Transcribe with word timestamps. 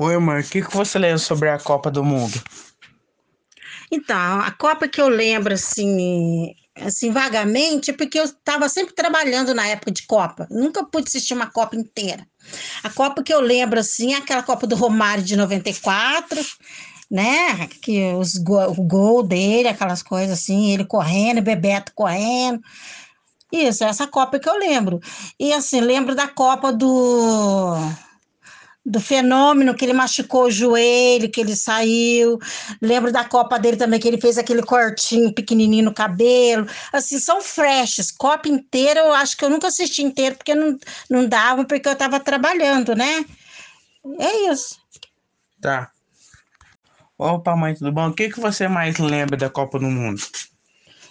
Oi, 0.00 0.14
amor, 0.14 0.38
o 0.38 0.44
que, 0.44 0.62
que 0.62 0.76
você 0.76 0.96
lembra 0.96 1.18
sobre 1.18 1.48
a 1.48 1.58
Copa 1.58 1.90
do 1.90 2.04
Mundo? 2.04 2.40
Então, 3.90 4.40
a 4.40 4.52
Copa 4.52 4.86
que 4.86 5.00
eu 5.00 5.08
lembro, 5.08 5.52
assim, 5.52 6.54
assim 6.80 7.10
vagamente, 7.10 7.90
é 7.90 7.92
porque 7.92 8.16
eu 8.16 8.22
estava 8.22 8.68
sempre 8.68 8.94
trabalhando 8.94 9.52
na 9.52 9.66
época 9.66 9.90
de 9.90 10.06
Copa. 10.06 10.46
Nunca 10.52 10.84
pude 10.84 11.08
assistir 11.08 11.34
uma 11.34 11.50
Copa 11.50 11.74
inteira. 11.74 12.24
A 12.84 12.88
Copa 12.88 13.24
que 13.24 13.34
eu 13.34 13.40
lembro, 13.40 13.80
assim, 13.80 14.14
é 14.14 14.18
aquela 14.18 14.44
Copa 14.44 14.68
do 14.68 14.76
Romário 14.76 15.24
de 15.24 15.34
94, 15.34 16.46
né? 17.10 17.66
Que 17.82 18.12
os 18.12 18.36
go 18.36 18.70
o 18.70 18.84
gol 18.84 19.24
dele, 19.24 19.66
aquelas 19.66 20.00
coisas 20.04 20.38
assim, 20.38 20.70
ele 20.70 20.84
correndo, 20.84 21.42
Bebeto 21.42 21.90
correndo. 21.92 22.60
Isso, 23.52 23.82
essa 23.82 24.06
Copa 24.06 24.38
que 24.38 24.48
eu 24.48 24.56
lembro. 24.56 25.00
E 25.40 25.52
assim, 25.52 25.80
lembro 25.80 26.14
da 26.14 26.28
Copa 26.28 26.72
do 26.72 27.74
do 28.84 29.00
fenômeno 29.00 29.74
que 29.74 29.84
ele 29.84 29.92
machucou 29.92 30.44
o 30.44 30.50
joelho, 30.50 31.30
que 31.30 31.40
ele 31.40 31.54
saiu. 31.54 32.38
Lembro 32.80 33.12
da 33.12 33.24
Copa 33.24 33.58
dele 33.58 33.76
também, 33.76 34.00
que 34.00 34.08
ele 34.08 34.20
fez 34.20 34.38
aquele 34.38 34.62
cortinho 34.62 35.32
pequenininho 35.34 35.84
no 35.84 35.94
cabelo. 35.94 36.66
Assim, 36.92 37.18
são 37.18 37.42
flashes. 37.42 38.10
Copa 38.10 38.48
inteira, 38.48 39.00
eu 39.00 39.12
acho 39.12 39.36
que 39.36 39.44
eu 39.44 39.50
nunca 39.50 39.68
assisti 39.68 40.02
inteiro, 40.02 40.36
porque 40.36 40.54
não, 40.54 40.78
não 41.10 41.26
dava, 41.26 41.64
porque 41.64 41.88
eu 41.88 41.92
estava 41.92 42.18
trabalhando, 42.18 42.94
né? 42.94 43.24
É 44.18 44.50
isso. 44.50 44.78
Tá. 45.60 45.90
Opa, 47.18 47.56
mãe, 47.56 47.74
tudo 47.74 47.92
bom? 47.92 48.08
O 48.08 48.14
que, 48.14 48.30
que 48.30 48.40
você 48.40 48.68
mais 48.68 48.96
lembra 48.98 49.36
da 49.36 49.50
Copa 49.50 49.78
do 49.78 49.86
Mundo? 49.86 50.22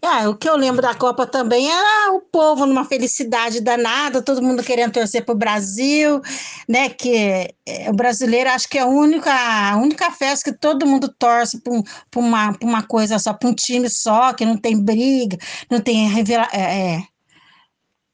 Ah, 0.00 0.28
o 0.28 0.36
que 0.36 0.48
eu 0.48 0.56
lembro 0.56 0.80
da 0.80 0.94
Copa 0.94 1.26
também 1.26 1.68
era 1.68 2.12
o 2.12 2.20
povo 2.20 2.64
numa 2.64 2.84
felicidade 2.84 3.60
danada, 3.60 4.22
todo 4.22 4.40
mundo 4.40 4.62
querendo 4.62 4.92
torcer 4.92 5.24
para 5.24 5.34
o 5.34 5.38
Brasil, 5.38 6.20
né? 6.68 6.88
Que 6.88 7.52
é, 7.66 7.90
o 7.90 7.92
brasileiro 7.92 8.48
acho 8.50 8.68
que 8.68 8.78
é 8.78 8.82
a 8.82 8.86
única, 8.86 9.32
a 9.32 9.76
única 9.76 10.10
festa 10.12 10.52
que 10.52 10.56
todo 10.56 10.86
mundo 10.86 11.12
torce 11.18 11.60
para 11.60 11.72
um, 11.72 11.82
uma, 12.16 12.56
uma 12.62 12.82
coisa 12.84 13.18
só, 13.18 13.32
para 13.32 13.48
um 13.48 13.54
time 13.54 13.90
só, 13.90 14.32
que 14.32 14.46
não 14.46 14.56
tem 14.56 14.80
briga, 14.80 15.36
não 15.68 15.80
tem 15.80 16.08
revela, 16.08 16.48
é, 16.52 16.94
é, 16.94 17.02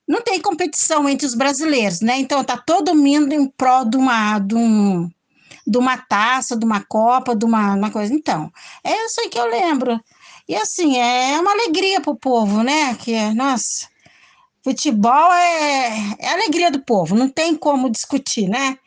não 0.09 0.23
tem 0.23 0.41
competição 0.41 1.07
entre 1.07 1.27
os 1.27 1.35
brasileiros, 1.35 2.01
né? 2.01 2.17
Então 2.19 2.43
tá 2.43 2.57
todo 2.57 2.95
mundo 2.95 3.33
em 3.35 3.47
prol 3.47 3.85
de 3.85 3.99
uma, 3.99 4.39
de 4.39 4.55
um, 4.55 5.11
de 5.67 5.79
uma 5.79 5.99
taça, 5.99 6.57
de 6.57 6.65
uma 6.65 6.83
copa, 6.83 7.37
de 7.37 7.45
uma, 7.45 7.75
uma 7.75 7.91
coisa. 7.91 8.13
Então, 8.15 8.51
é 8.83 9.05
isso 9.05 9.21
aí 9.21 9.29
que 9.29 9.39
eu 9.39 9.51
lembro. 9.51 10.01
E 10.49 10.55
assim, 10.57 10.99
é 10.99 11.41
uma 11.41 11.53
alegria 11.53 12.01
para 12.01 12.13
o 12.13 12.17
povo, 12.17 12.63
né? 12.63 12.95
Que, 12.97 13.17
nossa, 13.35 13.89
futebol 14.63 15.33
é, 15.33 16.17
é 16.19 16.29
alegria 16.33 16.71
do 16.71 16.83
povo, 16.83 17.15
não 17.15 17.29
tem 17.29 17.57
como 17.57 17.91
discutir, 17.91 18.49
né? 18.49 18.79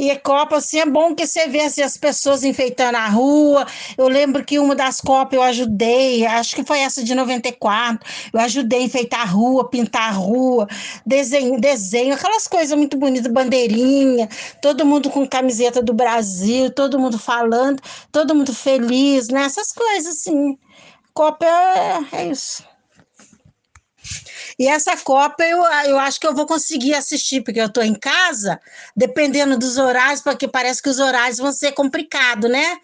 E 0.00 0.16
Copa, 0.16 0.56
assim, 0.56 0.78
é 0.78 0.86
bom 0.86 1.14
que 1.14 1.26
você 1.26 1.46
vê 1.46 1.60
assim, 1.60 1.82
as 1.82 1.98
pessoas 1.98 2.42
enfeitando 2.42 2.94
a 2.94 3.06
rua. 3.06 3.66
Eu 3.98 4.08
lembro 4.08 4.42
que 4.42 4.58
uma 4.58 4.74
das 4.74 4.98
Copas 4.98 5.34
eu 5.34 5.42
ajudei, 5.42 6.24
acho 6.24 6.56
que 6.56 6.64
foi 6.64 6.78
essa 6.78 7.04
de 7.04 7.14
94. 7.14 8.08
Eu 8.32 8.40
ajudei 8.40 8.78
a 8.80 8.82
enfeitar 8.84 9.20
a 9.20 9.24
rua, 9.26 9.68
pintar 9.68 10.08
a 10.08 10.12
rua, 10.12 10.66
desenho, 11.04 11.60
desenho 11.60 12.14
aquelas 12.14 12.48
coisas 12.48 12.74
muito 12.78 12.96
bonitas, 12.96 13.30
bandeirinha, 13.30 14.26
todo 14.62 14.86
mundo 14.86 15.10
com 15.10 15.28
camiseta 15.28 15.82
do 15.82 15.92
Brasil, 15.92 16.70
todo 16.70 16.98
mundo 16.98 17.18
falando, 17.18 17.82
todo 18.10 18.34
mundo 18.34 18.54
feliz, 18.54 19.28
né? 19.28 19.42
Essas 19.42 19.70
coisas, 19.70 20.16
assim. 20.16 20.58
Copa 21.12 21.44
é, 21.44 21.98
é 22.12 22.26
isso. 22.28 22.64
E 24.58 24.68
essa 24.68 24.96
Copa 24.96 25.42
eu, 25.44 25.64
eu 25.86 25.98
acho 25.98 26.20
que 26.20 26.26
eu 26.26 26.34
vou 26.34 26.46
conseguir 26.46 26.94
assistir, 26.94 27.42
porque 27.42 27.60
eu 27.60 27.66
estou 27.66 27.82
em 27.82 27.94
casa, 27.94 28.60
dependendo 28.96 29.58
dos 29.58 29.78
horários, 29.78 30.20
porque 30.20 30.46
parece 30.46 30.82
que 30.82 30.88
os 30.88 30.98
horários 30.98 31.38
vão 31.38 31.52
ser 31.52 31.72
complicados, 31.72 32.50
né? 32.50 32.78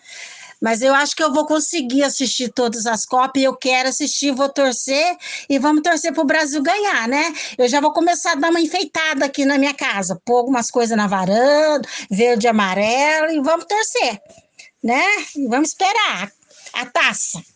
Mas 0.60 0.80
eu 0.80 0.94
acho 0.94 1.14
que 1.14 1.22
eu 1.22 1.32
vou 1.32 1.46
conseguir 1.46 2.02
assistir 2.02 2.48
todas 2.48 2.86
as 2.86 3.04
Copas 3.04 3.42
eu 3.42 3.54
quero 3.54 3.88
assistir, 3.88 4.34
vou 4.34 4.48
torcer 4.48 5.16
e 5.48 5.58
vamos 5.58 5.82
torcer 5.82 6.12
para 6.12 6.22
o 6.22 6.26
Brasil 6.26 6.62
ganhar, 6.62 7.06
né? 7.06 7.32
Eu 7.58 7.68
já 7.68 7.80
vou 7.80 7.92
começar 7.92 8.32
a 8.32 8.36
dar 8.36 8.50
uma 8.50 8.60
enfeitada 8.60 9.26
aqui 9.26 9.44
na 9.44 9.58
minha 9.58 9.74
casa, 9.74 10.20
pôr 10.24 10.38
algumas 10.38 10.70
coisas 10.70 10.96
na 10.96 11.06
varanda, 11.06 11.86
verde 12.10 12.46
e 12.46 12.48
amarelo, 12.48 13.30
e 13.32 13.40
vamos 13.40 13.66
torcer, 13.66 14.20
né? 14.82 15.04
E 15.36 15.46
vamos 15.46 15.68
esperar 15.68 16.32
a 16.72 16.86
taça. 16.86 17.55